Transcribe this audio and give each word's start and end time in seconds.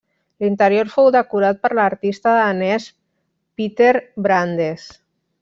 L'interior 0.43 0.87
fou 0.93 1.09
decorat 1.15 1.59
per 1.65 1.71
l'artista 1.81 2.33
danès 2.39 2.89
Peter 3.61 3.93
Brandes. 4.29 4.89